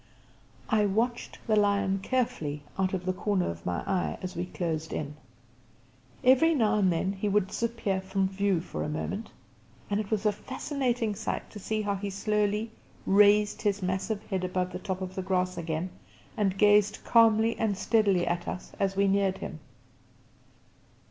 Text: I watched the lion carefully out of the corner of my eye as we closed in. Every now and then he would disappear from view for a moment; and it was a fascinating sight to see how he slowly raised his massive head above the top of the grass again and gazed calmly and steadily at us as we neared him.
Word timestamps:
I 0.67 0.87
watched 0.87 1.37
the 1.45 1.55
lion 1.55 1.99
carefully 1.99 2.63
out 2.79 2.95
of 2.95 3.05
the 3.05 3.13
corner 3.13 3.47
of 3.47 3.67
my 3.67 3.81
eye 3.81 4.17
as 4.23 4.35
we 4.35 4.47
closed 4.47 4.91
in. 4.93 5.15
Every 6.23 6.55
now 6.55 6.79
and 6.79 6.91
then 6.91 7.13
he 7.13 7.29
would 7.29 7.45
disappear 7.49 8.01
from 8.01 8.27
view 8.27 8.61
for 8.61 8.81
a 8.81 8.89
moment; 8.89 9.29
and 9.91 9.99
it 9.99 10.09
was 10.09 10.25
a 10.25 10.31
fascinating 10.31 11.13
sight 11.13 11.51
to 11.51 11.59
see 11.59 11.83
how 11.83 11.93
he 11.93 12.09
slowly 12.09 12.71
raised 13.05 13.61
his 13.61 13.83
massive 13.83 14.23
head 14.23 14.43
above 14.43 14.71
the 14.71 14.79
top 14.79 15.01
of 15.01 15.13
the 15.13 15.21
grass 15.21 15.55
again 15.55 15.91
and 16.35 16.57
gazed 16.57 17.03
calmly 17.05 17.55
and 17.59 17.77
steadily 17.77 18.25
at 18.25 18.47
us 18.47 18.71
as 18.79 18.95
we 18.95 19.07
neared 19.07 19.37
him. 19.37 19.59